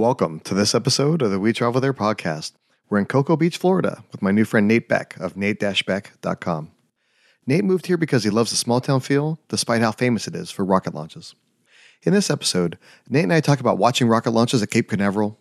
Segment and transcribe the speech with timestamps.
[0.00, 2.52] Welcome to this episode of the We Travel There podcast.
[2.88, 6.70] We're in Cocoa Beach, Florida, with my new friend Nate Beck of nate-beck.com.
[7.46, 10.50] Nate moved here because he loves the small town feel, despite how famous it is
[10.50, 11.34] for rocket launches.
[12.02, 12.78] In this episode,
[13.10, 15.38] Nate and I talk about watching rocket launches at Cape Canaveral,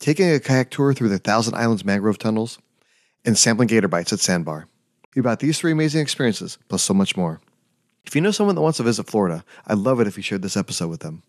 [0.00, 2.58] taking a kayak tour through the Thousand Islands mangrove tunnels,
[3.24, 4.66] and sampling gator bites at Sandbar.
[5.16, 7.40] About these three amazing experiences, plus so much more.
[8.04, 10.42] If you know someone that wants to visit Florida, I'd love it if you shared
[10.42, 11.22] this episode with them.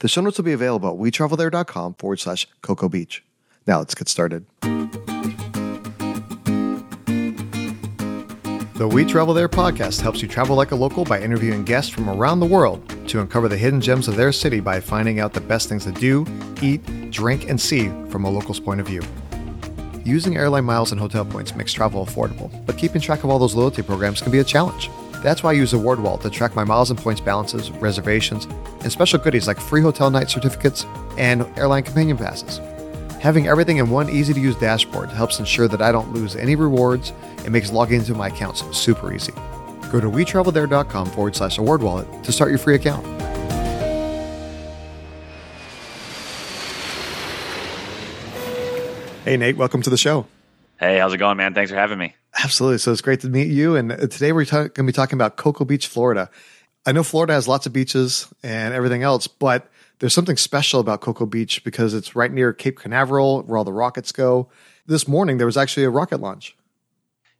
[0.00, 3.24] The show notes will be available at wetravelthere.com forward slash Cocoa Beach.
[3.66, 4.46] Now let's get started.
[8.76, 12.08] The We Travel There podcast helps you travel like a local by interviewing guests from
[12.08, 15.40] around the world to uncover the hidden gems of their city by finding out the
[15.40, 16.24] best things to do,
[16.62, 19.02] eat, drink, and see from a local's point of view.
[20.04, 23.56] Using airline miles and hotel points makes travel affordable, but keeping track of all those
[23.56, 24.90] loyalty programs can be a challenge.
[25.22, 28.44] That's why I use AwardWallet to track my miles and points balances, reservations,
[28.82, 30.86] and special goodies like free hotel night certificates
[31.16, 32.60] and airline companion passes.
[33.20, 36.54] Having everything in one easy to use dashboard helps ensure that I don't lose any
[36.54, 39.32] rewards and makes logging into my accounts super easy.
[39.90, 43.04] Go to wetravelthere.com forward slash AwardWallet to start your free account.
[49.24, 50.26] Hey, Nate, welcome to the show.
[50.78, 51.54] Hey, how's it going, man?
[51.54, 52.14] Thanks for having me.
[52.42, 52.78] Absolutely.
[52.78, 53.74] So it's great to meet you.
[53.74, 56.30] And uh, today we're ta- going to be talking about Cocoa Beach, Florida.
[56.86, 61.00] I know Florida has lots of beaches and everything else, but there's something special about
[61.00, 64.48] Cocoa Beach because it's right near Cape Canaveral, where all the rockets go.
[64.86, 66.56] This morning, there was actually a rocket launch.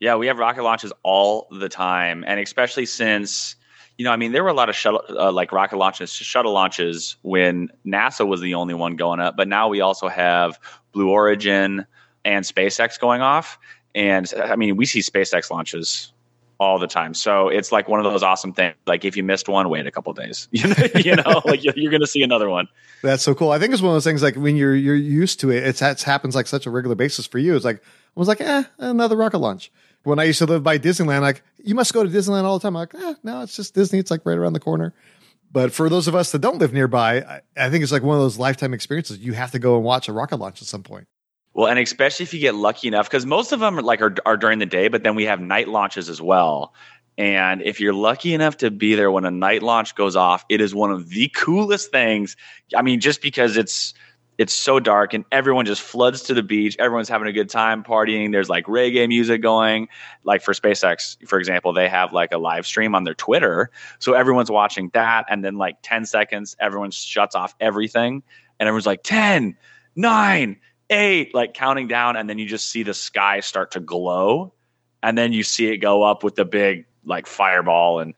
[0.01, 2.25] Yeah, we have rocket launches all the time.
[2.27, 3.55] And especially since,
[3.97, 6.53] you know, I mean, there were a lot of shuttle, uh, like rocket launches, shuttle
[6.53, 9.37] launches when NASA was the only one going up.
[9.37, 10.59] But now we also have
[10.93, 11.87] Blue Origin
[12.25, 13.59] and SpaceX going off.
[13.94, 16.12] And I mean, we see SpaceX launches
[16.61, 17.14] all the time.
[17.14, 18.75] So it's like one of those awesome things.
[18.86, 20.48] Like if you missed one, wait a couple days.
[20.98, 22.69] You know, like you're going to see another one.
[23.03, 23.50] That's so cool.
[23.50, 25.80] I think it's one of those things like when you're you're used to it, it's
[25.80, 27.55] it happens like such a regular basis for you.
[27.55, 27.80] It's like I
[28.20, 29.70] was like, eh, another rocket launch.
[30.02, 32.63] When I used to live by Disneyland, like you must go to Disneyland all the
[32.63, 32.77] time.
[32.77, 33.98] I'm like, eh, no, it's just Disney.
[34.01, 34.95] It's like right around the corner.
[35.51, 38.17] But for those of us that don't live nearby, I, I think it's like one
[38.17, 39.18] of those lifetime experiences.
[39.18, 41.07] You have to go and watch a rocket launch at some point.
[41.58, 44.14] Well, and especially if you get lucky enough, because most of them are like are,
[44.24, 46.73] are during the day, but then we have night launches as well.
[47.17, 50.61] And if you're lucky enough to be there when a night launch goes off, it
[50.61, 52.36] is one of the coolest things.
[52.77, 53.92] I mean, just because it's
[54.39, 56.77] it's so dark and everyone just floods to the beach.
[56.79, 58.30] Everyone's having a good time partying.
[58.30, 59.89] There's like reggae music going.
[60.23, 63.73] Like for SpaceX, for example, they have like a live stream on their Twitter.
[63.98, 65.25] So everyone's watching that.
[65.29, 68.23] And then like 10 seconds, everyone shuts off everything.
[68.61, 69.57] And everyone's like 10,
[69.96, 70.57] 9,
[70.91, 74.53] eight, like counting down, and then you just see the sky start to glow,
[75.03, 78.15] and then you see it go up with the big like fireball, and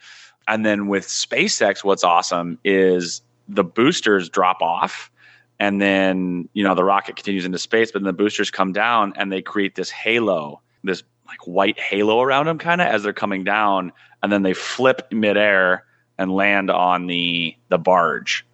[0.48, 5.10] and then with SpaceX, what's awesome is the boosters drop off,
[5.58, 9.12] and then you know the rocket continues into space, but then the boosters come down
[9.16, 13.12] and they create this halo, this like white halo around them, kind of as they're
[13.12, 13.92] coming down,
[14.22, 15.84] and then they flip midair
[16.18, 18.44] and land on the the barge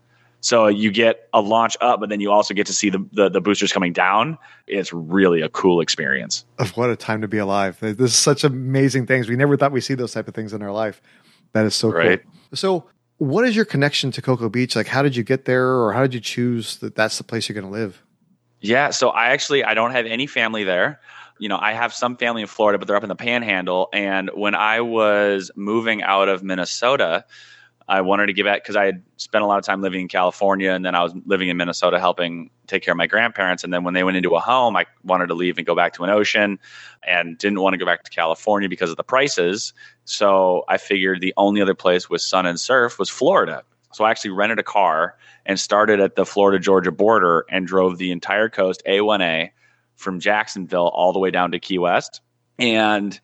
[0.40, 3.28] so you get a launch up, but then you also get to see the, the,
[3.28, 4.38] the boosters coming down.
[4.66, 6.44] It's really a cool experience.
[6.74, 7.78] What a time to be alive!
[7.80, 9.28] This is such amazing things.
[9.28, 11.00] We never thought we see those type of things in our life.
[11.52, 12.22] That is so right.
[12.22, 12.32] cool.
[12.54, 12.84] So,
[13.18, 14.76] what is your connection to Cocoa Beach?
[14.76, 17.48] Like, how did you get there, or how did you choose that that's the place
[17.48, 18.02] you're going to live?
[18.60, 21.00] Yeah, so I actually I don't have any family there.
[21.38, 23.88] You know, I have some family in Florida, but they're up in the Panhandle.
[23.92, 27.24] And when I was moving out of Minnesota,
[27.88, 30.08] I wanted to give back because I had spent a lot of time living in
[30.08, 33.62] California and then I was living in Minnesota helping take care of my grandparents.
[33.62, 35.92] And then when they went into a home, I wanted to leave and go back
[35.94, 36.58] to an ocean
[37.06, 39.72] and didn't want to go back to California because of the prices.
[40.04, 43.62] So I figured the only other place with sun and surf was Florida.
[43.92, 45.16] So I actually rented a car
[45.46, 49.50] and started at the Florida Georgia border and drove the entire coast, A1A,
[49.94, 52.20] from Jacksonville all the way down to Key West.
[52.58, 53.18] And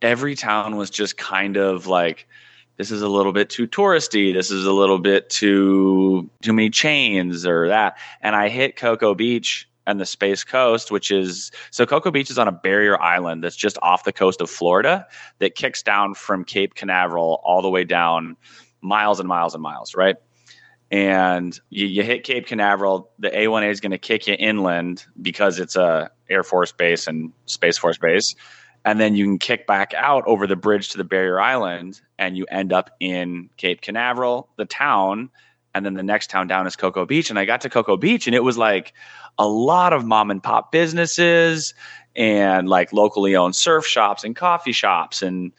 [0.00, 2.26] every town was just kind of like,
[2.78, 4.32] this is a little bit too touristy.
[4.32, 7.98] This is a little bit too too many chains or that.
[8.22, 12.38] And I hit Cocoa Beach and the Space Coast, which is so Cocoa Beach is
[12.38, 15.06] on a barrier island that's just off the coast of Florida
[15.40, 18.36] that kicks down from Cape Canaveral all the way down
[18.80, 20.16] miles and miles and miles, right?
[20.90, 25.58] And you, you hit Cape Canaveral, the A1A is going to kick you inland because
[25.58, 28.36] it's a Air Force base and Space Force base
[28.88, 32.38] and then you can kick back out over the bridge to the barrier island and
[32.38, 35.28] you end up in cape canaveral the town
[35.74, 37.28] and then the next town down is cocoa beach.
[37.28, 38.94] And i got to cocoa beach and it was like
[39.38, 41.74] a lot of mom and pop businesses
[42.16, 45.20] and like locally owned surf shops and coffee shops.
[45.20, 45.52] And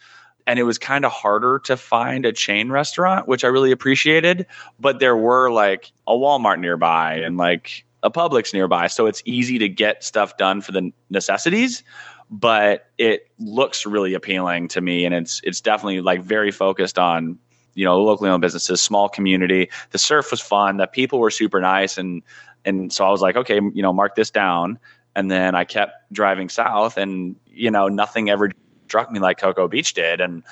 [0.47, 4.47] and it was kind of harder to find a chain restaurant which i really appreciated
[4.79, 9.59] but there were like a walmart nearby and like a Publix nearby, so it's easy
[9.59, 11.83] to get stuff done for the necessities.
[12.31, 17.39] But it looks really appealing to me, and it's it's definitely like very focused on
[17.73, 19.69] you know locally owned businesses, small community.
[19.91, 20.77] The surf was fun.
[20.77, 22.21] The people were super nice, and
[22.65, 24.79] and so I was like, okay, you know, mark this down.
[25.15, 28.51] And then I kept driving south, and you know, nothing ever
[28.85, 30.21] struck me like Cocoa Beach did.
[30.21, 30.43] And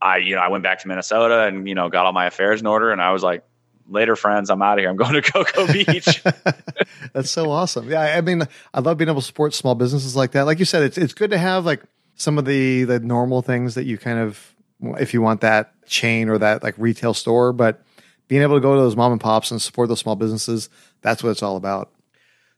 [0.00, 2.60] I, you know, I went back to Minnesota and you know got all my affairs
[2.60, 3.44] in order, and I was like,
[3.88, 4.90] later, friends, I'm out of here.
[4.90, 6.22] I'm going to Cocoa Beach.
[7.12, 7.90] That's so awesome.
[7.90, 8.42] Yeah, I mean,
[8.72, 10.42] I love being able to support small businesses like that.
[10.42, 11.82] Like you said, it's it's good to have like
[12.14, 14.54] some of the the normal things that you kind of
[14.98, 17.82] if you want that chain or that like retail store, but
[18.28, 20.68] being able to go to those mom and pops and support those small businesses,
[21.00, 21.90] that's what it's all about.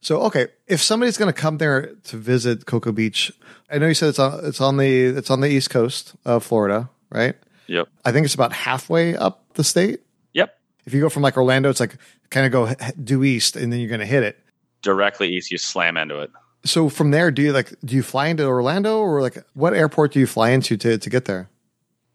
[0.01, 3.31] So, okay, if somebody's going to come there to visit Cocoa Beach,
[3.69, 6.43] I know you said it's on it's on the it's on the east coast of
[6.43, 7.35] Florida, right?
[7.67, 7.87] Yep.
[8.03, 10.01] I think it's about halfway up the state.
[10.85, 11.97] If you go from like Orlando, it's like
[12.29, 12.73] kind of go
[13.03, 14.39] due east, and then you're going to hit it
[14.81, 15.51] directly east.
[15.51, 16.31] You slam into it.
[16.63, 20.11] So from there, do you like do you fly into Orlando or like what airport
[20.13, 21.49] do you fly into to to get there?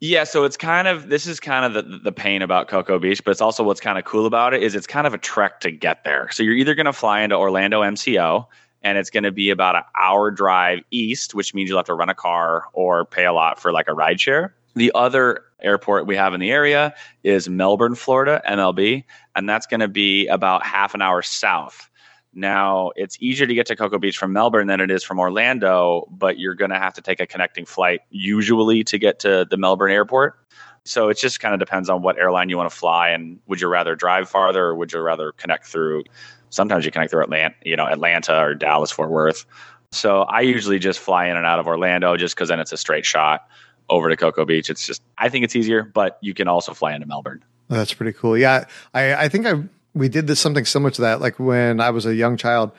[0.00, 3.24] Yeah, so it's kind of this is kind of the the pain about Cocoa Beach,
[3.24, 5.60] but it's also what's kind of cool about it is it's kind of a trek
[5.60, 6.28] to get there.
[6.30, 8.46] So you're either going to fly into Orlando MCO
[8.82, 11.94] and it's going to be about an hour drive east, which means you'll have to
[11.94, 14.54] rent a car or pay a lot for like a ride share.
[14.74, 19.04] The other airport we have in the area is Melbourne, Florida, MLB,
[19.34, 21.90] and that's going to be about half an hour south.
[22.32, 26.06] Now, it's easier to get to Cocoa Beach from Melbourne than it is from Orlando,
[26.10, 29.56] but you're going to have to take a connecting flight usually to get to the
[29.56, 30.38] Melbourne airport.
[30.84, 33.60] So it just kind of depends on what airline you want to fly and would
[33.60, 36.04] you rather drive farther or would you rather connect through
[36.50, 39.44] sometimes you connect through Atlanta, you know, Atlanta or Dallas Fort Worth.
[39.90, 42.76] So I usually just fly in and out of Orlando just cuz then it's a
[42.76, 43.48] straight shot
[43.88, 44.70] over to Cocoa Beach.
[44.70, 47.44] It's just I think it's easier, but you can also fly into Melbourne.
[47.68, 48.36] that's pretty cool.
[48.36, 49.62] Yeah, I I think I
[49.94, 51.20] we did this something similar to that.
[51.20, 52.72] Like when I was a young child,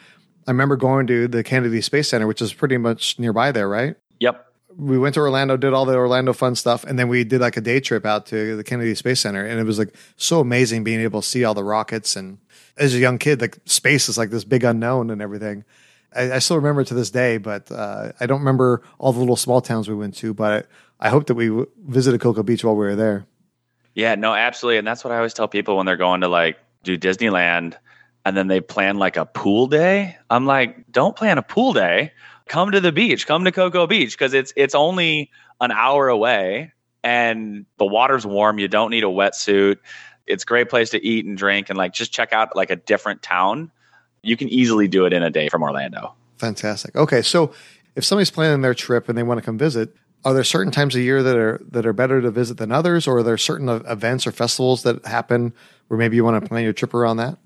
[0.47, 3.95] I remember going to the Kennedy Space Center, which is pretty much nearby there, right?
[4.19, 4.45] Yep.
[4.77, 7.57] We went to Orlando, did all the Orlando fun stuff, and then we did like
[7.57, 10.83] a day trip out to the Kennedy Space Center, and it was like so amazing
[10.83, 12.15] being able to see all the rockets.
[12.15, 12.37] And
[12.77, 15.65] as a young kid, like space is like this big unknown and everything.
[16.15, 19.35] I, I still remember to this day, but uh, I don't remember all the little
[19.35, 20.33] small towns we went to.
[20.33, 20.67] But I,
[20.99, 23.25] I hope that we w- visited Cocoa Beach while we were there.
[23.93, 26.57] Yeah, no, absolutely, and that's what I always tell people when they're going to like
[26.83, 27.75] do Disneyland
[28.25, 30.17] and then they plan like a pool day.
[30.29, 32.11] I'm like, don't plan a pool day.
[32.47, 33.25] Come to the beach.
[33.25, 36.73] Come to Cocoa Beach because it's it's only an hour away
[37.03, 38.59] and the water's warm.
[38.59, 39.77] You don't need a wetsuit.
[40.25, 42.75] It's a great place to eat and drink and like just check out like a
[42.75, 43.71] different town.
[44.23, 46.13] You can easily do it in a day from Orlando.
[46.37, 46.95] Fantastic.
[46.95, 47.53] Okay, so
[47.95, 50.95] if somebody's planning their trip and they want to come visit, are there certain times
[50.95, 53.69] a year that are that are better to visit than others, or are there certain
[53.69, 55.53] events or festivals that happen
[55.87, 57.37] where maybe you want to plan your trip around that?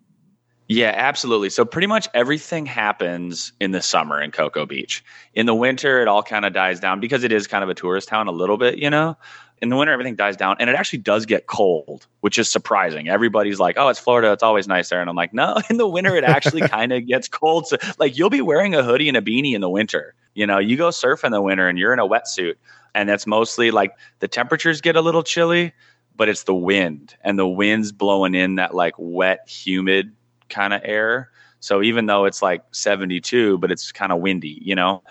[0.67, 1.49] Yeah, absolutely.
[1.49, 5.03] So pretty much everything happens in the summer in Cocoa Beach.
[5.33, 7.73] In the winter, it all kind of dies down because it is kind of a
[7.73, 9.17] tourist town a little bit, you know.
[9.61, 13.09] In the winter, everything dies down, and it actually does get cold, which is surprising.
[13.09, 15.87] Everybody's like, "Oh, it's Florida; it's always nice there," and I'm like, "No, in the
[15.87, 17.67] winter, it actually kind of gets cold.
[17.67, 20.15] So, like, you'll be wearing a hoodie and a beanie in the winter.
[20.33, 22.55] You know, you go surf in the winter, and you're in a wetsuit,
[22.95, 25.73] and that's mostly like the temperatures get a little chilly,
[26.15, 30.13] but it's the wind, and the wind's blowing in that like wet, humid
[30.49, 31.29] kind of air.
[31.59, 35.03] So even though it's like 72, but it's kind of windy, you know?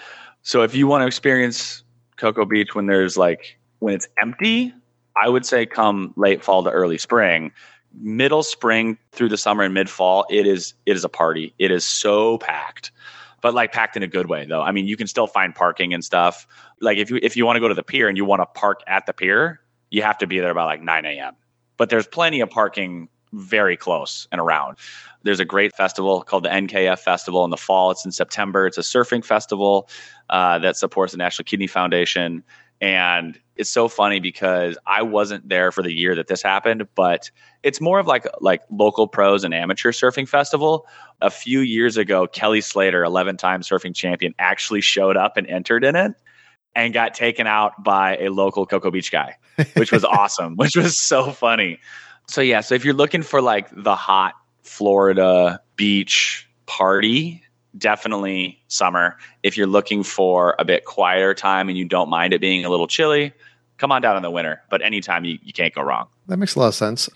[0.42, 1.85] So if you want to experience
[2.16, 4.75] Cocoa Beach when there's like, when it's empty,
[5.23, 7.52] I would say come late fall to early spring.
[8.00, 11.54] Middle spring through the summer and mid fall, it is it is a party.
[11.59, 12.92] It is so packed,
[13.40, 14.62] but like packed in a good way though.
[14.62, 16.47] I mean, you can still find parking and stuff.
[16.80, 18.47] Like if you if you want to go to the pier and you want to
[18.47, 21.35] park at the pier, you have to be there by like 9 a.m.
[21.76, 24.76] But there's plenty of parking very close and around.
[25.23, 27.90] There's a great festival called the NKF Festival in the fall.
[27.90, 28.66] It's in September.
[28.66, 29.88] It's a surfing festival
[30.30, 32.42] uh, that supports the National Kidney Foundation.
[32.80, 37.30] And it's so funny because I wasn't there for the year that this happened, but
[37.62, 40.87] it's more of like like local pros and amateur surfing festival.
[41.20, 45.84] A few years ago, Kelly Slater, 11 time surfing champion, actually showed up and entered
[45.84, 46.12] in it
[46.75, 49.37] and got taken out by a local Cocoa Beach guy,
[49.75, 51.78] which was awesome, which was so funny.
[52.28, 57.42] So yeah, so if you're looking for like the hot Florida beach party,
[57.76, 59.16] definitely summer.
[59.42, 62.70] If you're looking for a bit quieter time and you don't mind it being a
[62.70, 63.32] little chilly,
[63.78, 64.62] come on down in the winter.
[64.70, 66.08] But anytime you, you can't go wrong.
[66.28, 67.08] That makes a lot of sense.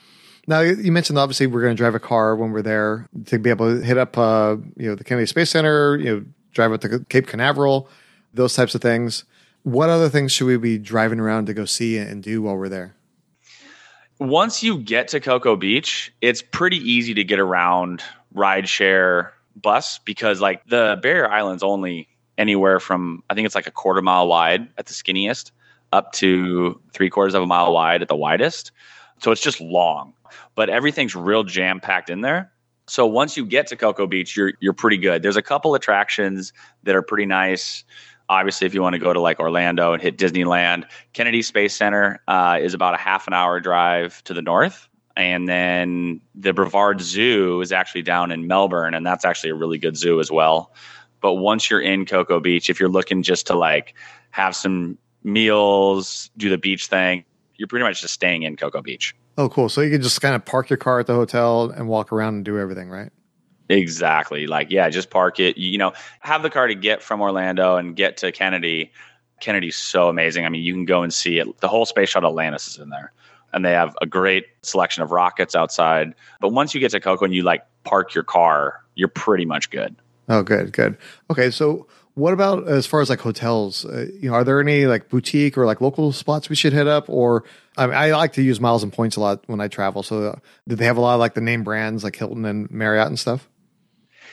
[0.46, 3.48] Now you mentioned obviously we're going to drive a car when we're there to be
[3.48, 6.80] able to hit up uh, you know the Kennedy Space Center, you know drive up
[6.82, 7.88] to Cape Canaveral,
[8.32, 9.24] those types of things.
[9.62, 12.68] What other things should we be driving around to go see and do while we're
[12.68, 12.94] there?
[14.18, 18.02] once you get to Cocoa Beach, it's pretty easy to get around
[18.34, 22.08] rideshare, bus because like the barrier island's only
[22.38, 25.50] anywhere from I think it's like a quarter mile wide at the skinniest
[25.92, 28.72] up to three quarters of a mile wide at the widest.
[29.20, 30.12] So it's just long,
[30.56, 32.50] but everything's real jam packed in there.
[32.86, 35.22] So once you get to Cocoa Beach, you're you're pretty good.
[35.22, 37.84] There's a couple attractions that are pretty nice.
[38.28, 42.20] Obviously, if you want to go to like Orlando and hit Disneyland, Kennedy Space Center
[42.26, 44.88] uh, is about a half an hour drive to the north.
[45.16, 49.78] And then the Brevard Zoo is actually down in Melbourne, and that's actually a really
[49.78, 50.72] good zoo as well.
[51.20, 53.94] But once you're in Cocoa Beach, if you're looking just to like
[54.30, 57.24] have some meals, do the beach thing,
[57.56, 59.14] you're pretty much just staying in Cocoa Beach.
[59.38, 59.68] Oh, cool.
[59.68, 62.34] So you can just kind of park your car at the hotel and walk around
[62.34, 63.10] and do everything, right?
[63.68, 64.46] Exactly.
[64.46, 65.56] Like, yeah, just park it.
[65.56, 68.92] You know, have the car to get from Orlando and get to Kennedy.
[69.40, 70.44] Kennedy's so amazing.
[70.44, 71.60] I mean, you can go and see it.
[71.60, 73.12] The whole space shuttle Atlantis is in there.
[73.54, 76.14] And they have a great selection of rockets outside.
[76.40, 79.70] But once you get to Cocoa and you like park your car, you're pretty much
[79.70, 79.96] good.
[80.28, 80.96] Oh, good, good.
[81.30, 83.84] Okay, so what about as far as like hotels?
[83.84, 86.86] Uh, you know, are there any like boutique or like local spots we should hit
[86.86, 87.08] up?
[87.08, 87.44] Or
[87.76, 90.02] I, mean, I like to use miles and points a lot when I travel.
[90.02, 90.36] So, uh,
[90.68, 93.18] do they have a lot of like the name brands like Hilton and Marriott and
[93.18, 93.48] stuff?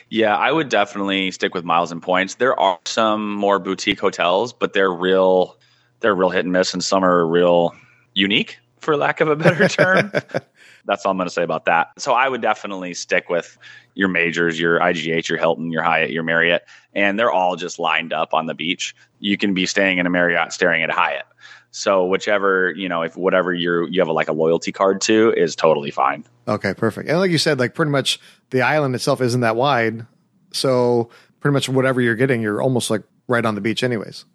[0.09, 2.35] Yeah, I would definitely stick with miles and points.
[2.35, 5.57] There are some more boutique hotels, but they're real
[6.01, 7.75] they're real hit and miss and some are real
[8.13, 10.11] unique for lack of a better term.
[10.85, 11.89] That's all I'm going to say about that.
[11.99, 13.57] So I would definitely stick with
[13.93, 18.13] your majors, your IGH, your Hilton, your Hyatt, your Marriott, and they're all just lined
[18.13, 18.95] up on the beach.
[19.19, 21.25] You can be staying in a Marriott staring at a Hyatt.
[21.69, 25.33] So whichever, you know, if whatever you're you have a, like a loyalty card to
[25.37, 26.25] is totally fine.
[26.47, 27.07] Okay, perfect.
[27.07, 28.19] And like you said, like pretty much
[28.49, 30.05] the island itself isn't that wide.
[30.51, 31.09] So
[31.39, 34.25] pretty much whatever you're getting, you're almost like right on the beach anyways.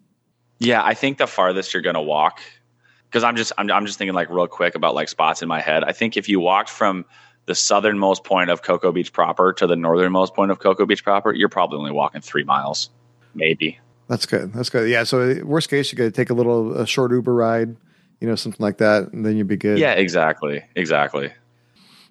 [0.58, 2.40] Yeah, I think the farthest you're going to walk
[3.16, 5.62] because I'm just I'm, I'm just thinking like real quick about like spots in my
[5.62, 5.82] head.
[5.84, 7.06] I think if you walked from
[7.46, 11.32] the southernmost point of Cocoa Beach proper to the northernmost point of Cocoa Beach proper,
[11.32, 12.90] you're probably only walking three miles,
[13.34, 13.78] maybe.
[14.06, 14.52] That's good.
[14.52, 14.90] That's good.
[14.90, 15.04] Yeah.
[15.04, 17.74] So worst case, you could take a little a short Uber ride,
[18.20, 19.78] you know, something like that, and then you'd be good.
[19.78, 19.92] Yeah.
[19.92, 20.62] Exactly.
[20.74, 21.32] Exactly.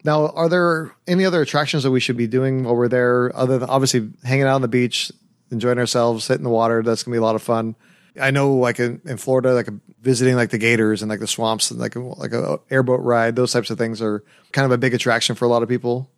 [0.03, 3.59] Now, are there any other attractions that we should be doing while we're there, other
[3.59, 5.11] than obviously hanging out on the beach,
[5.51, 6.81] enjoying ourselves, hitting the water?
[6.81, 7.75] That's gonna be a lot of fun.
[8.21, 9.67] I know, like in, in Florida, like
[10.01, 13.35] visiting like the gators and like the swamps and like a, like a airboat ride.
[13.35, 16.09] Those types of things are kind of a big attraction for a lot of people.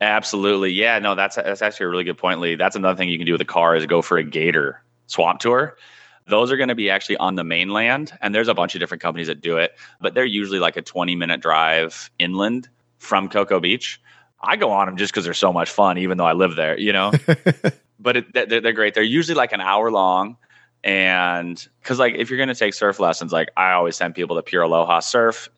[0.00, 0.98] Absolutely, yeah.
[0.98, 2.56] No, that's that's actually a really good point, Lee.
[2.56, 5.40] That's another thing you can do with a car is go for a gator swamp
[5.40, 5.76] tour.
[6.26, 9.02] Those are going to be actually on the mainland, and there's a bunch of different
[9.02, 12.68] companies that do it, but they're usually like a 20 minute drive inland
[12.98, 14.00] from Cocoa Beach.
[14.40, 16.78] I go on them just because they're so much fun, even though I live there,
[16.78, 17.12] you know.
[18.00, 18.94] but it, they're, they're great.
[18.94, 20.36] They're usually like an hour long
[20.84, 24.36] and because, like, if you're going to take surf lessons, like, I always send people
[24.36, 25.48] to Pure Aloha Surf.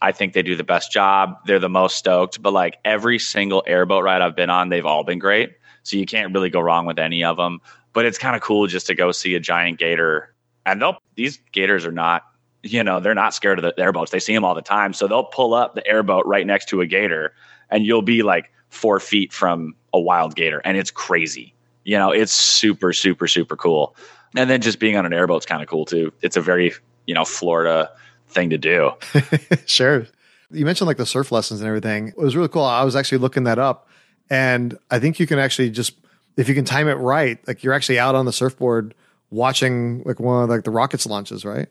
[0.00, 1.36] I think they do the best job.
[1.46, 2.40] They're the most stoked.
[2.42, 5.56] But, like, every single airboat ride I've been on, they've all been great.
[5.82, 7.60] So you can't really go wrong with any of them.
[7.92, 10.32] But it's kind of cool just to go see a giant gator.
[10.64, 12.22] And they'll, these gators are not,
[12.62, 14.12] you know, they're not scared of the airboats.
[14.12, 14.92] They see them all the time.
[14.92, 17.34] So they'll pull up the airboat right next to a gator,
[17.68, 20.62] and you'll be like four feet from a wild gator.
[20.64, 21.52] And it's crazy.
[21.84, 23.96] You know, it's super, super, super cool
[24.36, 26.12] and then just being on an airboat's kind of cool too.
[26.22, 26.72] It's a very
[27.06, 27.90] you know Florida
[28.28, 28.92] thing to do.
[29.66, 30.06] sure.
[30.50, 32.08] You mentioned like the surf lessons and everything.
[32.08, 32.64] It was really cool.
[32.64, 33.88] I was actually looking that up,
[34.30, 35.94] and I think you can actually just
[36.36, 38.94] if you can time it right, like you're actually out on the surfboard
[39.30, 41.68] watching like one of like the rockets launches, right?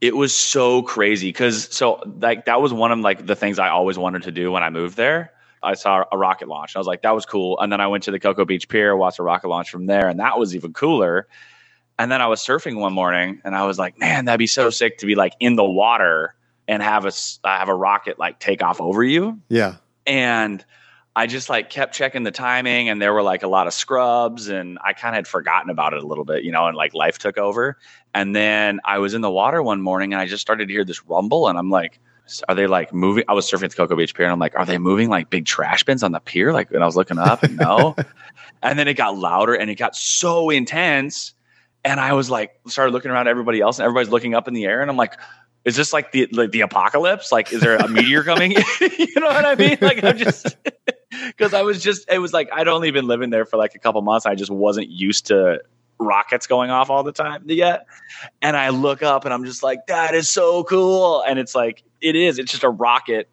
[0.00, 3.68] It was so crazy because so like that was one of like the things I
[3.68, 5.32] always wanted to do when I moved there.
[5.60, 6.76] I saw a rocket launch.
[6.76, 7.58] I was like, that was cool.
[7.58, 10.08] And then I went to the Cocoa Beach Pier, watched a rocket launch from there,
[10.08, 11.26] and that was even cooler.
[11.98, 14.70] And then I was surfing one morning and I was like, man, that'd be so
[14.70, 16.34] sick to be like in the water
[16.68, 19.40] and have a uh, have a rocket like take off over you.
[19.48, 19.76] Yeah.
[20.06, 20.64] And
[21.16, 24.48] I just like kept checking the timing and there were like a lot of scrubs
[24.48, 26.94] and I kind of had forgotten about it a little bit, you know, and like
[26.94, 27.76] life took over.
[28.14, 30.84] And then I was in the water one morning and I just started to hear
[30.84, 31.98] this rumble and I'm like,
[32.48, 33.24] are they like moving?
[33.26, 35.30] I was surfing at the Cocoa Beach Pier and I'm like, are they moving like
[35.30, 36.52] big trash bins on the pier?
[36.52, 37.96] Like, when I was looking up, and no.
[38.62, 41.34] and then it got louder and it got so intense
[41.84, 44.64] and I was like, started looking around everybody else, and everybody's looking up in the
[44.64, 45.14] air, and I'm like,
[45.64, 47.32] is this like the like the apocalypse?
[47.32, 48.52] Like, is there a meteor coming?
[48.80, 49.78] you know what I mean?
[49.80, 50.56] Like, I'm just
[51.26, 53.78] because I was just it was like I'd only been living there for like a
[53.78, 54.26] couple months.
[54.26, 55.60] I just wasn't used to
[55.98, 57.86] rockets going off all the time yet.
[58.40, 61.22] And I look up and I'm just like, that is so cool.
[61.22, 62.38] And it's like, it is.
[62.38, 63.28] It's just a rocket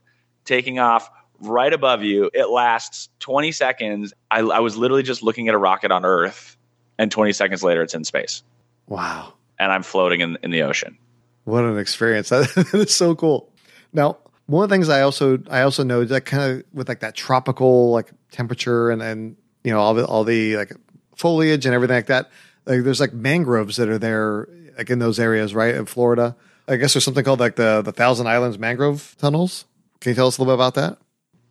[0.45, 1.09] taking off
[1.39, 2.29] right above you.
[2.33, 4.13] It lasts 20 seconds.
[4.31, 6.57] I, I was literally just looking at a rocket on Earth
[6.97, 8.43] and 20 seconds later it's in space.
[8.87, 9.33] Wow.
[9.59, 10.97] And I'm floating in, in the ocean.
[11.45, 12.29] What an experience.
[12.29, 13.51] that is so cool.
[13.93, 16.99] Now, one of the things I also I also know that kind of with like
[16.99, 20.73] that tropical like temperature and and you know all the all the like
[21.15, 22.29] foliage and everything like that.
[22.65, 24.47] Like there's like mangroves that are there
[24.77, 25.73] like in those areas, right?
[25.73, 26.35] In Florida.
[26.67, 29.65] I guess there's something called like the the Thousand Islands mangrove tunnels.
[29.99, 30.97] Can you tell us a little bit about that?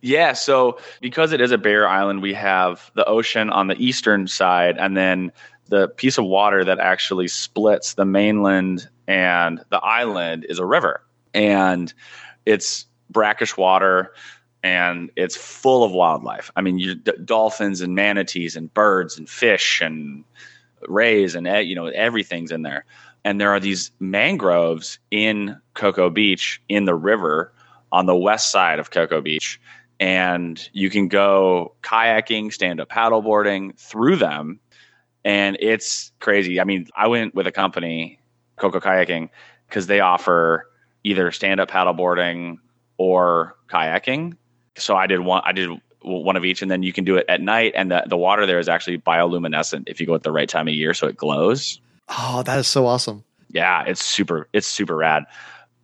[0.05, 4.27] Yeah, so because it is a barrier island, we have the ocean on the eastern
[4.29, 5.33] side and then
[5.71, 11.03] the piece of water that actually splits the mainland and the island is a river.
[11.33, 11.91] And
[12.45, 14.13] it's brackish water
[14.63, 16.51] and it's full of wildlife.
[16.55, 20.23] I mean, you, d- dolphins and manatees and birds and fish and
[20.87, 22.85] rays and you know everything's in there.
[23.25, 27.55] And there are these mangroves in Cocoa Beach in the river
[27.91, 29.59] on the west side of Cocoa Beach,
[30.01, 34.61] and you can go kayaking, stand up paddleboarding through them,
[35.25, 36.61] and it's crazy.
[36.61, 38.21] I mean, I went with a company,
[38.57, 39.31] Coco Kayaking,
[39.69, 40.69] because they offer
[41.03, 42.59] either stand up paddleboarding
[42.97, 44.37] or kayaking
[44.77, 45.43] so I did one.
[45.45, 45.71] I did
[46.03, 47.73] one of each, and then you can do it at night.
[47.75, 50.69] And the the water there is actually bioluminescent if you go at the right time
[50.69, 51.81] of year, so it glows.
[52.09, 53.25] Oh, that is so awesome!
[53.51, 54.49] Yeah, it's super.
[54.53, 55.25] It's super rad.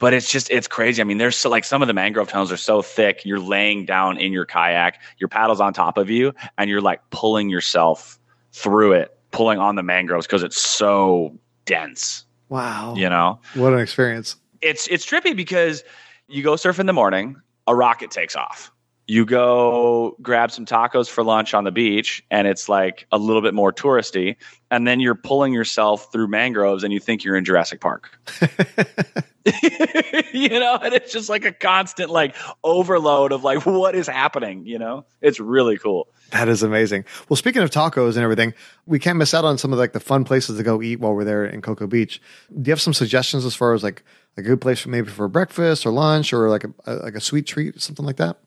[0.00, 1.00] But it's just it's crazy.
[1.00, 3.24] I mean, there's so like some of the mangrove tunnels are so thick.
[3.24, 7.00] You're laying down in your kayak, your paddle's on top of you, and you're like
[7.10, 8.18] pulling yourself
[8.52, 12.24] through it, pulling on the mangroves because it's so dense.
[12.48, 12.94] Wow.
[12.96, 14.34] You know what an experience.
[14.60, 15.84] It's it's trippy because
[16.26, 17.36] you go surf in the morning,
[17.68, 18.72] a rocket takes off
[19.10, 23.42] you go grab some tacos for lunch on the beach and it's like a little
[23.42, 24.36] bit more touristy
[24.70, 28.16] and then you're pulling yourself through mangroves and you think you're in Jurassic Park.
[30.32, 34.66] you know, and it's just like a constant like overload of like what is happening,
[34.66, 35.04] you know?
[35.22, 36.08] It's really cool.
[36.30, 37.04] That is amazing.
[37.28, 38.54] Well, speaking of tacos and everything,
[38.86, 41.14] we can't miss out on some of like the fun places to go eat while
[41.14, 42.20] we're there in Cocoa Beach.
[42.50, 44.02] Do you have some suggestions as far as like
[44.36, 47.46] a good place for maybe for breakfast or lunch or like a, like a sweet
[47.46, 48.38] treat, something like that?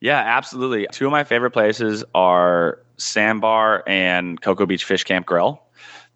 [0.00, 0.88] Yeah, absolutely.
[0.90, 5.61] Two of my favorite places are Sandbar and Cocoa Beach Fish Camp Grill.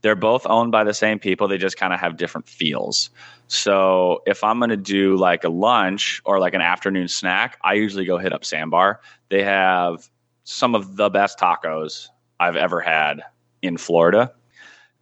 [0.06, 1.48] They're both owned by the same people.
[1.48, 3.10] They just kind of have different feels.
[3.48, 7.72] So if I'm going to do like a lunch or like an afternoon snack, I
[7.72, 9.00] usually go hit up Sandbar.
[9.30, 10.08] They have
[10.44, 12.06] some of the best tacos
[12.38, 13.20] I've ever had
[13.62, 14.32] in Florida.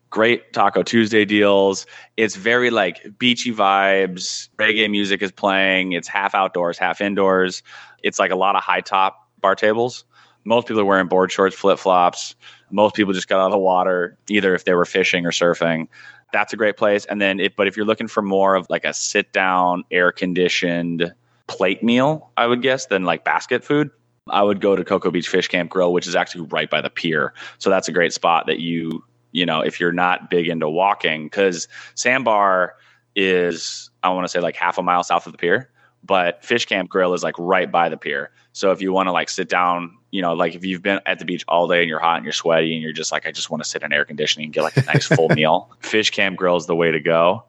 [0.09, 1.85] Great Taco Tuesday deals.
[2.17, 4.49] It's very like beachy vibes.
[4.57, 5.93] Reggae music is playing.
[5.93, 7.63] It's half outdoors, half indoors
[8.05, 10.05] it's like a lot of high top bar tables.
[10.45, 12.35] Most people are wearing board shorts, flip flops.
[12.71, 15.89] Most people just got out of the water, either if they were fishing or surfing.
[16.33, 17.05] That's a great place.
[17.07, 20.13] And then, if, but if you're looking for more of like a sit down, air
[20.13, 21.15] conditioned
[21.47, 23.91] plate meal, I would guess, than like basket food,
[24.29, 26.91] I would go to Cocoa Beach Fish Camp Grill, which is actually right by the
[26.91, 27.35] pier.
[27.59, 31.25] So that's a great spot that you, you know, if you're not big into walking,
[31.25, 32.75] because Sandbar
[33.15, 35.71] is, I want to say like half a mile south of the pier
[36.05, 38.31] but Fish Camp Grill is like right by the pier.
[38.53, 41.19] So if you want to like sit down, you know, like if you've been at
[41.19, 43.33] the beach all day and you're hot and you're sweaty and you're just like, I
[43.33, 46.11] just want to sit in air conditioning and get like a nice full meal, Fish
[46.11, 47.45] Camp Grill is the way to go.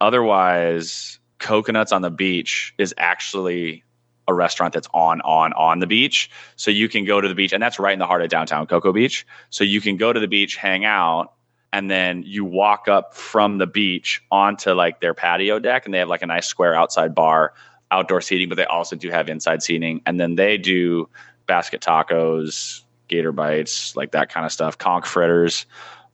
[0.00, 3.84] Otherwise, Coconuts on the Beach is actually
[4.26, 7.54] a restaurant that's on on on the beach so you can go to the beach
[7.54, 10.20] and that's right in the heart of downtown cocoa beach so you can go to
[10.20, 11.32] the beach hang out
[11.72, 15.98] and then you walk up from the beach onto like their patio deck and they
[15.98, 17.54] have like a nice square outside bar
[17.90, 20.02] outdoor seating, but they also do have inside seating.
[20.06, 21.08] And then they do
[21.46, 25.66] basket tacos, gator bites, like that kind of stuff, conch fritters,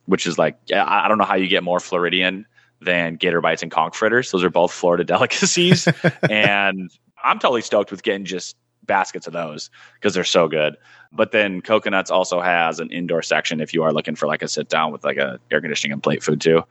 [0.05, 2.45] which is like, I don't know how you get more Floridian
[2.81, 4.31] than gator bites and conch fritters.
[4.31, 5.87] Those are both Florida delicacies.
[6.29, 6.91] and
[7.23, 10.77] I'm totally stoked with getting just baskets of those because they're so good.
[11.11, 14.47] But then Coconuts also has an indoor section if you are looking for like a
[14.47, 16.63] sit down with like a air conditioning and plate food too.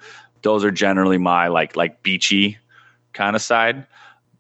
[0.43, 2.59] Those are generally my like like beachy
[3.15, 3.87] kind of side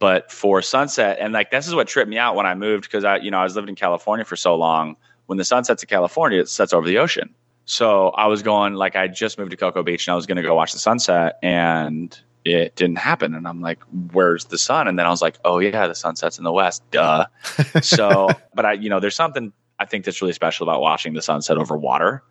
[0.04, 3.04] but for sunset and like this is what tripped me out when i moved because
[3.04, 4.96] i you know i was living in california for so long.
[5.24, 7.34] When the sun sets in california it sets over the ocean.
[7.64, 10.36] So i was going like i just moved to cocoa beach and i was going
[10.36, 13.34] to go watch the sunset and it didn't happen.
[13.34, 14.88] And i'm like where's the sun?
[14.88, 16.82] And then i was like oh yeah the sun sets in the west.
[16.90, 17.24] Duh.
[17.82, 21.22] So but i you know there's something i think that's really special about watching the
[21.22, 22.22] sunset over water.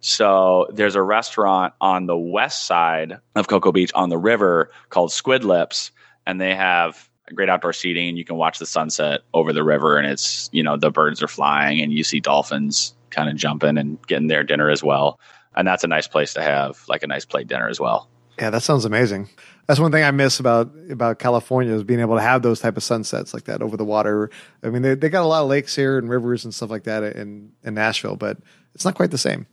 [0.00, 5.12] So there's a restaurant on the west side of cocoa beach on the river called
[5.12, 5.92] squid lips
[6.26, 9.96] and they have great outdoor seating and you can watch the sunset over the river
[9.96, 13.78] and it's you know the birds are flying and you see dolphins kind of jumping
[13.78, 15.20] and getting their dinner as well.
[15.54, 18.08] And that's a nice place to have like a nice plate dinner as well.
[18.38, 19.28] Yeah that sounds amazing.
[19.66, 22.76] That's one thing i miss about about california is being able to have those type
[22.76, 24.30] of sunsets like that over the water.
[24.62, 26.84] I mean they, they got a lot of lakes here and rivers and stuff like
[26.84, 28.38] that in in nashville but
[28.74, 29.46] it's not quite the same.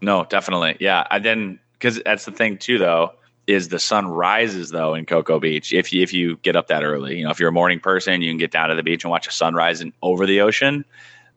[0.00, 0.76] No definitely.
[0.80, 3.12] Yeah i then because that's the thing too though
[3.50, 5.72] is the sun rises though in Cocoa Beach.
[5.72, 8.22] If you, if you get up that early, you know, if you're a morning person,
[8.22, 10.84] you can get down to the beach and watch a sunrise and over the ocean.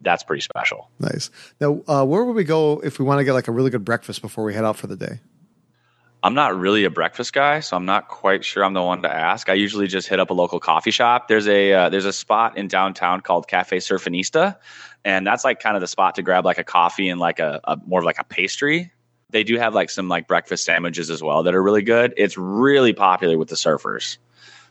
[0.03, 0.89] that's pretty special.
[0.99, 1.29] Nice.
[1.59, 3.85] Now, uh, where would we go if we want to get like a really good
[3.85, 5.19] breakfast before we head out for the day?
[6.21, 9.13] I'm not really a breakfast guy, so I'm not quite sure I'm the one to
[9.13, 9.49] ask.
[9.49, 11.27] I usually just hit up a local coffee shop.
[11.27, 14.55] There's a uh, there's a spot in downtown called Cafe Surfinista,
[15.03, 17.59] and that's like kind of the spot to grab like a coffee and like a,
[17.65, 18.93] a more of like a pastry.
[19.33, 22.13] They do have like some like breakfast sandwiches as well that are really good.
[22.15, 24.17] It's really popular with the surfers,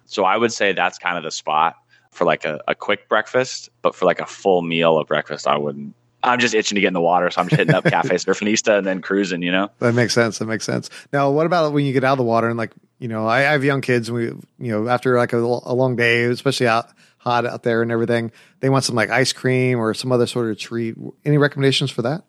[0.06, 1.76] so I would say that's kind of the spot
[2.10, 3.68] for like a, a quick breakfast.
[3.82, 6.88] But for like a full meal of breakfast, I wouldn't I'm just itching to get
[6.88, 9.42] in the water, so I'm just hitting up Cafe Surfinista and then cruising.
[9.42, 10.38] You know, that makes sense.
[10.38, 10.88] That makes sense.
[11.12, 13.38] Now, what about when you get out of the water and like you know, I,
[13.38, 16.68] I have young kids, and we you know after like a, a, long day, especially
[16.68, 20.26] out hot out there and everything, they want some like ice cream or some other
[20.26, 20.94] sort of treat.
[21.24, 22.22] Any recommendations for that?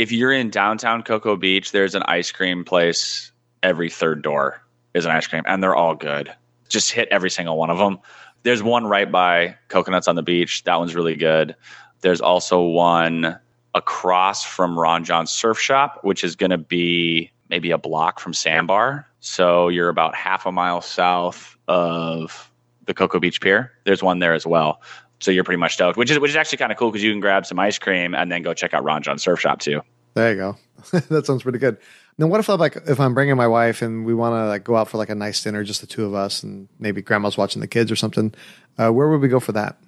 [0.00, 3.32] If you're in downtown Cocoa Beach, there's an ice cream place
[3.62, 4.62] every third door
[4.94, 6.34] is an ice cream, and they're all good.
[6.70, 7.98] Just hit every single one of them.
[8.42, 10.64] There's one right by Coconuts on the Beach.
[10.64, 11.54] That one's really good.
[12.00, 13.38] There's also one
[13.74, 18.32] across from Ron Jon's Surf Shop, which is going to be maybe a block from
[18.32, 19.06] Sandbar.
[19.20, 22.50] So you're about half a mile south of
[22.86, 23.72] the Cocoa Beach Pier.
[23.84, 24.80] There's one there as well.
[25.20, 27.12] So you're pretty much stoked, which is which is actually kind of cool because you
[27.12, 29.82] can grab some ice cream and then go check out Ron Jon's Surf Shop too.
[30.14, 30.56] There you go.
[31.08, 31.78] that sounds pretty good.
[32.18, 34.64] Now, what if I like if I'm bringing my wife and we want to like
[34.64, 37.36] go out for like a nice dinner, just the two of us, and maybe grandma's
[37.36, 38.34] watching the kids or something?
[38.78, 39.78] Uh, where would we go for that?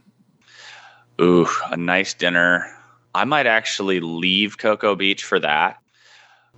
[1.21, 2.67] Ooh, a nice dinner.
[3.15, 5.79] I might actually leave Cocoa Beach for that.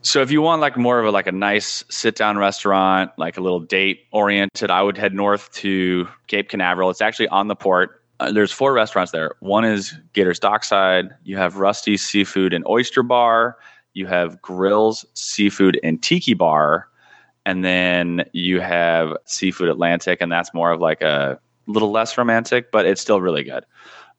[0.03, 3.39] So if you want like more of a like a nice sit down restaurant, like
[3.39, 6.91] a little date oriented, I would head north to Cape Canaveral.
[6.91, 8.04] It's actually on the port.
[8.21, 9.35] Uh, there's four restaurants there.
[9.41, 11.07] One is Gators Dockside.
[11.25, 13.57] You have Rusty's Seafood and Oyster Bar.
[13.93, 16.89] You have Grills Seafood and Tiki Bar.
[17.47, 22.71] And then you have Seafood Atlantic, and that's more of like a little less romantic,
[22.71, 23.65] but it's still really good.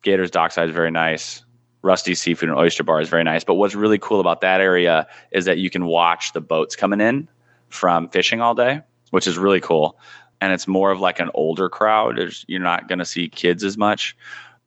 [0.03, 1.43] Gators Dockside is very nice.
[1.81, 3.43] Rusty Seafood and Oyster Bar is very nice.
[3.43, 6.99] But what's really cool about that area is that you can watch the boats coming
[6.99, 7.27] in
[7.69, 8.81] from fishing all day,
[9.12, 9.97] which is really cool.
[10.41, 12.17] And it's more of like an older crowd.
[12.17, 14.15] There's, you're not going to see kids as much.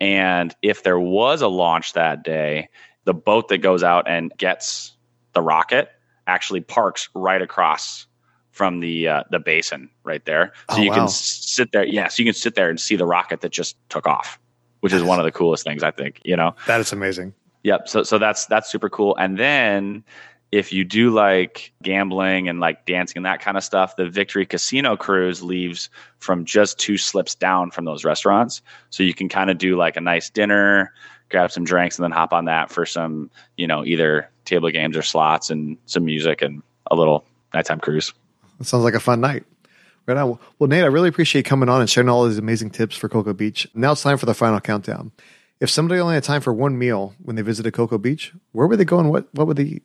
[0.00, 2.68] And if there was a launch that day,
[3.04, 4.96] the boat that goes out and gets
[5.32, 5.90] the rocket
[6.26, 8.06] actually parks right across
[8.50, 10.52] from the uh, the basin right there.
[10.70, 10.96] So oh, you wow.
[10.96, 11.84] can sit there.
[11.84, 14.38] Yeah, so you can sit there and see the rocket that just took off
[14.80, 16.20] which is one of the coolest things I think.
[16.24, 17.34] You know, that is amazing.
[17.64, 17.88] Yep.
[17.88, 19.16] So so that's that's super cool.
[19.16, 20.04] And then
[20.50, 24.46] if you do like gambling and like dancing and that kind of stuff, the Victory
[24.46, 28.62] Casino cruise leaves from just two slips down from those restaurants.
[28.90, 30.92] So you can kind of do like a nice dinner,
[31.28, 34.96] grab some drinks, and then hop on that for some, you know, either table games
[34.96, 38.14] or slots and some music and a little nighttime cruise.
[38.58, 39.44] That sounds like a fun night.
[40.06, 40.38] Right on.
[40.58, 43.34] Well, Nate, I really appreciate coming on and sharing all these amazing tips for Cocoa
[43.34, 43.68] Beach.
[43.74, 45.12] Now it's time for the final countdown.
[45.60, 48.78] If somebody only had time for one meal when they visited Cocoa Beach, where would
[48.78, 49.82] they go and what, what would they eat?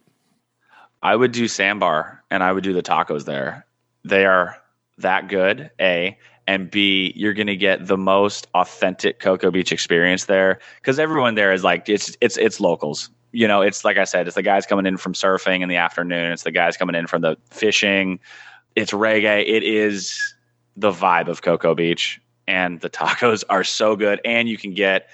[1.03, 3.65] I would do Sandbar and I would do the tacos there.
[4.03, 4.57] They are
[4.97, 6.17] that good, A.
[6.47, 11.53] And B, you're to get the most authentic Cocoa Beach experience there because everyone there
[11.53, 14.67] is like, it's, it's, it's locals you know, it's like I said, it's the guys
[14.67, 16.31] coming in from surfing in the afternoon.
[16.31, 18.19] It's the guys coming in from the fishing
[18.75, 19.43] it's reggae.
[19.47, 20.35] It is
[20.75, 24.19] the vibe of Cocoa Beach, and the tacos are so good.
[24.25, 25.09] And you can get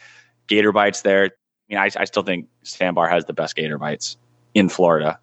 [0.48, 1.26] gator bites there.
[1.26, 1.30] I
[1.70, 4.18] mean, I, I still think Sandbar has the best gator bites
[4.54, 5.20] in Florida.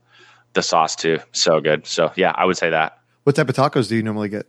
[0.57, 1.87] The sauce too, so good.
[1.87, 2.99] So yeah, I would say that.
[3.25, 4.47] What type of tacos do you normally get?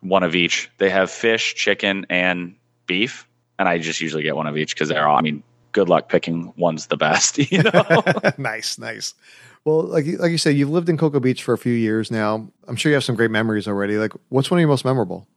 [0.00, 0.68] One of each.
[0.78, 4.88] They have fish, chicken, and beef, and I just usually get one of each because
[4.88, 5.16] they're all.
[5.16, 7.38] I mean, good luck picking one's the best.
[7.52, 8.02] You know.
[8.38, 9.14] nice, nice.
[9.64, 12.50] Well, like like you said, you've lived in Cocoa Beach for a few years now.
[12.66, 13.96] I'm sure you have some great memories already.
[13.96, 15.28] Like, what's one of your most memorable?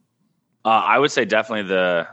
[0.66, 2.08] Uh, I would say definitely the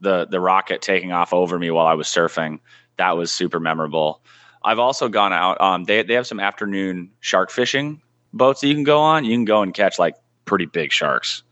[0.00, 2.58] the the rocket taking off over me while I was surfing.
[2.96, 4.22] That was super memorable.
[4.62, 5.60] I've also gone out.
[5.60, 9.24] Um, they they have some afternoon shark fishing boats that you can go on.
[9.24, 11.42] You can go and catch like pretty big sharks.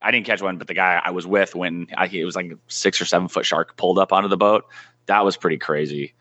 [0.00, 2.52] I didn't catch one, but the guy I was with when I, it was like
[2.66, 4.64] six or seven foot shark pulled up onto the boat.
[5.06, 6.14] That was pretty crazy.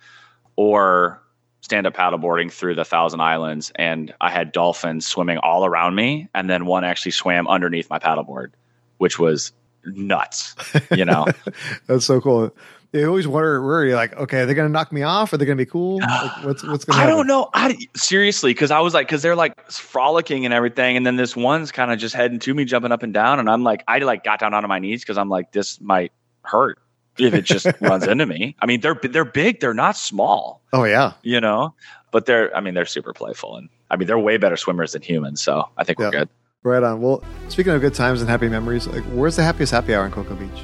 [0.55, 1.21] Or
[1.61, 6.29] stand up paddleboarding through the Thousand Islands, and I had dolphins swimming all around me,
[6.33, 8.51] and then one actually swam underneath my paddleboard,
[8.97, 9.51] which was
[9.85, 10.55] nuts.
[10.91, 11.27] You know,
[11.87, 12.55] that's so cool.
[12.93, 15.31] You always wonder where you're like, okay, are they going to knock me off?
[15.31, 15.99] Are they going to be cool?
[16.11, 17.03] Like, what's what's going to?
[17.03, 17.49] I don't know.
[17.53, 21.35] I seriously, because I was like, because they're like frolicking and everything, and then this
[21.35, 23.99] one's kind of just heading to me, jumping up and down, and I'm like, I
[23.99, 26.11] like got down onto my knees because I'm like, this might
[26.43, 26.79] hurt
[27.17, 28.55] if it just runs into me.
[28.59, 29.61] I mean, they're they're big.
[29.61, 30.61] They're not small.
[30.73, 31.73] Oh yeah, you know,
[32.11, 32.55] but they're.
[32.55, 35.41] I mean, they're super playful, and I mean, they're way better swimmers than humans.
[35.41, 36.29] So I think we're good.
[36.63, 37.01] Right on.
[37.01, 40.11] Well, speaking of good times and happy memories, like, where's the happiest happy hour in
[40.11, 40.63] Cocoa Beach?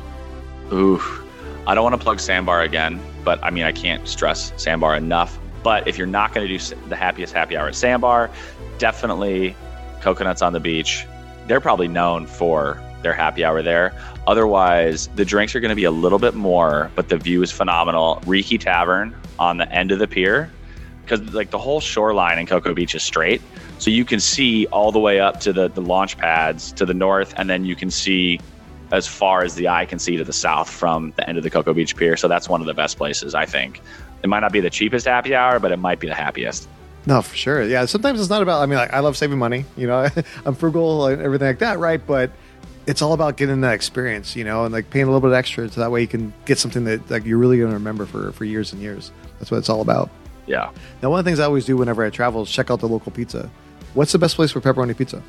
[0.71, 1.01] Ooh,
[1.67, 5.37] I don't want to plug Sandbar again, but I mean, I can't stress Sandbar enough.
[5.63, 8.29] But if you're not going to do the happiest happy hour at Sandbar,
[8.77, 9.53] definitely
[9.99, 11.05] coconuts on the beach.
[11.45, 13.93] They're probably known for their happy hour there.
[14.27, 17.51] Otherwise, the drinks are going to be a little bit more, but the view is
[17.51, 18.23] phenomenal.
[18.25, 20.49] Rikki Tavern on the end of the pier,
[21.03, 23.41] because like the whole shoreline in Cocoa Beach is straight.
[23.77, 26.93] So you can see all the way up to the, the launch pads to the
[26.93, 28.39] north, and then you can see
[28.91, 31.49] as far as the eye can see to the south from the end of the
[31.49, 32.15] Cocoa Beach Pier.
[32.17, 33.81] So that's one of the best places, I think.
[34.23, 36.67] It might not be the cheapest happy hour, but it might be the happiest.
[37.05, 37.63] No, for sure.
[37.63, 38.61] Yeah, sometimes it's not about.
[38.61, 39.65] I mean, like, I love saving money.
[39.77, 40.07] You know,
[40.45, 42.05] I'm frugal and everything like that, right?
[42.05, 42.31] But
[42.85, 45.69] it's all about getting that experience, you know, and like paying a little bit extra
[45.69, 48.31] so that way you can get something that like you're really going to remember for
[48.31, 49.11] for years and years.
[49.39, 50.09] That's what it's all about.
[50.47, 50.71] Yeah.
[51.01, 52.87] Now, one of the things I always do whenever I travel is check out the
[52.87, 53.49] local pizza.
[53.93, 55.21] What's the best place for pepperoni pizza?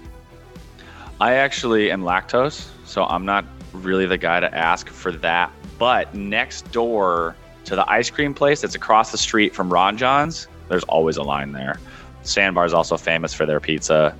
[1.20, 5.52] I actually am lactose, so I'm not really the guy to ask for that.
[5.78, 10.48] But next door to the ice cream place that's across the street from Ron Jon's,
[10.68, 11.78] there's always a line there.
[12.22, 14.16] Sandbar is also famous for their pizza.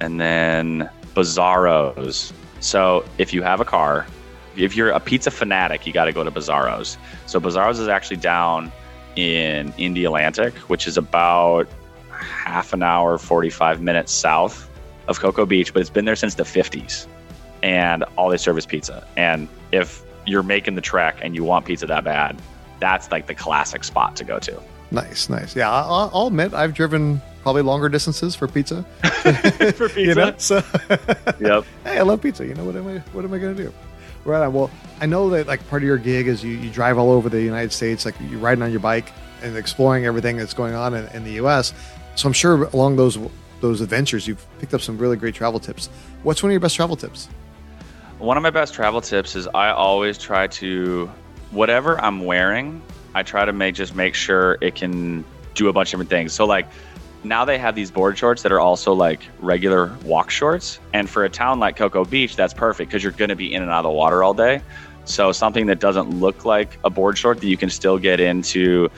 [0.00, 2.32] And then Bizarro's.
[2.58, 4.06] So if you have a car,
[4.56, 6.98] if you're a pizza fanatic, you got to go to Bizarro's.
[7.26, 8.72] So Bizarro's is actually down
[9.16, 11.68] in Indialantic, which is about
[12.10, 14.68] half an hour, 45 minutes south
[15.06, 17.06] of Cocoa Beach, but it's been there since the 50s.
[17.62, 19.06] And all they serve is pizza.
[19.16, 22.40] And if you're making the trek and you want pizza that bad,
[22.78, 24.60] that's like the classic spot to go to.
[24.90, 25.54] Nice, nice.
[25.54, 28.82] Yeah, I'll, I'll admit I've driven probably longer distances for pizza.
[29.02, 30.34] for pizza, you know?
[30.38, 30.56] so
[31.40, 31.64] yep.
[31.84, 32.46] Hey, I love pizza.
[32.46, 32.98] You know what am I?
[33.12, 33.72] What am I going to do?
[34.24, 34.52] Right on.
[34.52, 34.70] Well,
[35.00, 37.40] I know that like part of your gig is you, you drive all over the
[37.40, 41.06] United States, like you're riding on your bike and exploring everything that's going on in,
[41.08, 41.72] in the U.S.
[42.16, 43.18] So I'm sure along those
[43.60, 45.88] those adventures, you've picked up some really great travel tips.
[46.22, 47.28] What's one of your best travel tips?
[48.20, 51.10] One of my best travel tips is I always try to
[51.52, 52.82] whatever I'm wearing,
[53.14, 56.34] I try to make just make sure it can do a bunch of different things.
[56.34, 56.68] So like
[57.24, 60.80] now they have these board shorts that are also like regular walk shorts.
[60.92, 63.62] And for a town like Cocoa Beach, that's perfect because you're going to be in
[63.62, 64.60] and out of the water all day.
[65.06, 68.90] So something that doesn't look like a board short that you can still get into,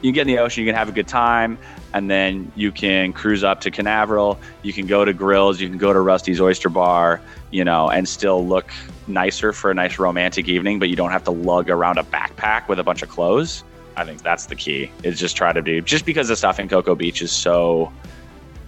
[0.00, 1.58] you can get in the ocean, you can have a good time,
[1.92, 4.38] and then you can cruise up to Canaveral.
[4.62, 8.08] You can go to grills, you can go to Rusty's Oyster Bar, you know, and
[8.08, 8.70] still look
[9.06, 12.68] nicer for a nice romantic evening, but you don't have to lug around a backpack
[12.68, 13.64] with a bunch of clothes.
[13.96, 14.92] I think that's the key.
[15.02, 17.92] Is just try to do just because the stuff in Cocoa Beach is so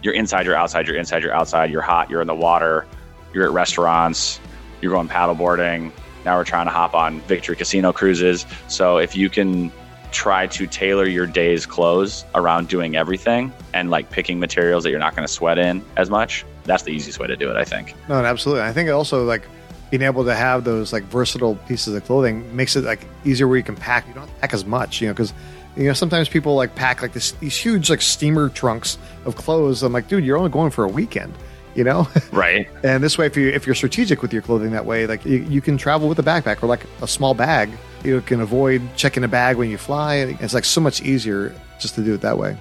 [0.02, 2.86] you're inside, you're outside, you're inside, you're outside, you're hot, you're in the water,
[3.32, 4.40] you're at restaurants,
[4.80, 5.92] you're going paddleboarding.
[6.24, 8.44] Now we're trying to hop on Victory Casino cruises.
[8.68, 9.70] So if you can
[10.10, 14.98] try to tailor your day's clothes around doing everything and like picking materials that you're
[14.98, 17.64] not going to sweat in as much, that's the easiest way to do it, I
[17.64, 17.94] think.
[18.08, 18.62] No, absolutely.
[18.62, 19.46] I think also like
[19.90, 23.56] being able to have those like versatile pieces of clothing makes it like easier where
[23.56, 24.06] you can pack.
[24.06, 25.32] You don't pack as much, you know, because
[25.76, 29.82] you know sometimes people like pack like this these huge like steamer trunks of clothes.
[29.82, 31.34] I'm like, dude, you're only going for a weekend,
[31.74, 32.08] you know?
[32.32, 32.68] Right.
[32.84, 35.38] and this way, if you if you're strategic with your clothing that way, like you,
[35.38, 37.70] you can travel with a backpack or like a small bag.
[38.04, 40.36] You can avoid checking a bag when you fly.
[40.40, 42.56] It's like so much easier just to do it that way.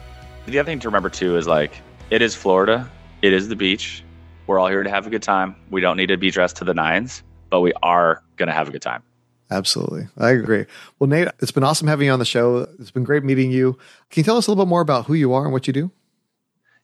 [0.46, 2.90] The other thing to remember too is like it is Florida.
[3.22, 4.04] It is the beach
[4.50, 5.56] we're all here to have a good time.
[5.70, 7.22] We don't need to be dressed to the nines,
[7.52, 9.04] but we are going to have a good time.
[9.52, 10.08] Absolutely.
[10.18, 10.66] I agree.
[10.98, 12.68] Well, Nate, it's been awesome having you on the show.
[12.80, 13.74] It's been great meeting you.
[14.10, 15.74] Can you tell us a little bit more about who you are and what you
[15.74, 15.92] do?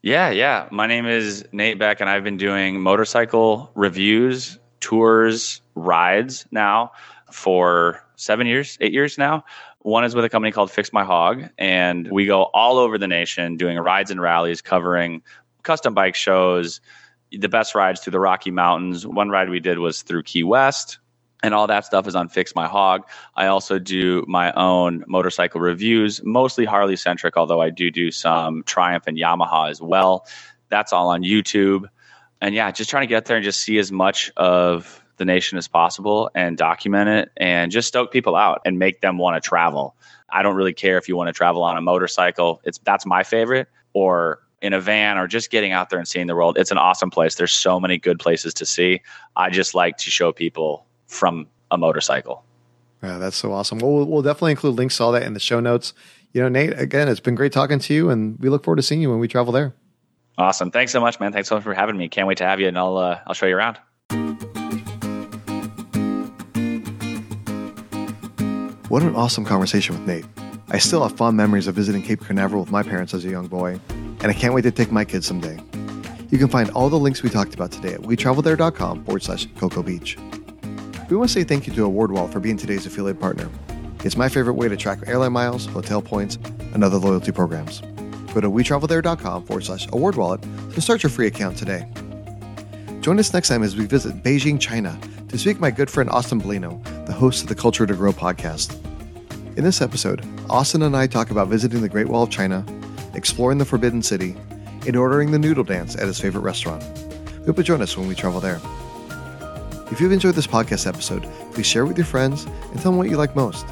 [0.04, 0.68] Yeah, yeah.
[0.70, 6.92] My name is Nate Beck, and I've been doing motorcycle reviews, tours, rides now
[7.32, 9.44] for seven years, eight years now.
[9.80, 13.08] One is with a company called Fix My Hog, and we go all over the
[13.08, 15.22] nation doing rides and rallies covering
[15.64, 16.82] custom bike shows,
[17.32, 19.06] the best rides through the Rocky Mountains.
[19.06, 21.00] One ride we did was through Key West,
[21.44, 23.08] and all that stuff is on Fix My Hog.
[23.36, 28.64] I also do my own motorcycle reviews, mostly Harley centric, although I do do some
[28.64, 30.26] Triumph and Yamaha as well.
[30.70, 31.86] That's all on YouTube.
[32.42, 35.58] And yeah, just trying to get there and just see as much of the nation
[35.58, 39.48] as possible and document it and just stoke people out and make them want to
[39.48, 39.96] travel.
[40.30, 42.62] I don't really care if you want to travel on a motorcycle.
[42.64, 46.28] It's that's my favorite or in a van or just getting out there and seeing
[46.28, 46.58] the world.
[46.58, 47.36] It's an awesome place.
[47.36, 49.02] There's so many good places to see.
[49.36, 52.44] I just like to show people from a motorcycle.
[53.04, 53.80] Yeah, that's so awesome.
[53.80, 55.94] Well, we'll definitely include links to all that in the show notes.
[56.34, 58.82] You know, Nate, again, it's been great talking to you, and we look forward to
[58.82, 59.74] seeing you when we travel there.
[60.38, 60.72] Awesome.
[60.72, 61.32] Thanks so much, man.
[61.32, 62.10] Thanks so much for having me.
[62.10, 63.78] Can't wait to have you, and I'll uh, I'll show you around.
[68.96, 70.26] What an awesome conversation with Nate.
[70.70, 73.48] I still have fond memories of visiting Cape Canaveral with my parents as a young
[73.48, 75.60] boy, and I can't wait to take my kids someday.
[76.30, 79.84] You can find all the links we talked about today at wetravelthere.com forward slash Cocoa
[79.84, 80.18] Beach.
[81.10, 83.50] We want to say thank you to AwardWallet for being today's affiliate partner.
[84.06, 86.38] It's my favorite way to track airline miles, hotel points,
[86.74, 87.82] and other loyalty programs.
[88.34, 91.86] Go to wetravelthere.com forward slash award wallet to start your free account today.
[93.02, 96.40] Join us next time as we visit Beijing, China, to speak my good friend Austin
[96.40, 98.76] Bellino, the host of the Culture to Grow podcast.
[99.58, 102.66] In this episode, Austin and I talk about visiting the Great Wall of China,
[103.14, 104.36] exploring the Forbidden City,
[104.88, 106.84] and ordering the noodle dance at his favorite restaurant.
[107.40, 108.60] We hope you join us when we travel there.
[109.92, 112.98] If you've enjoyed this podcast episode, please share it with your friends and tell them
[112.98, 113.66] what you like most.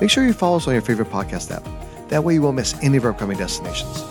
[0.00, 2.08] Make sure you follow us on your favorite podcast app.
[2.08, 4.02] That way you won't miss any of our upcoming destinations.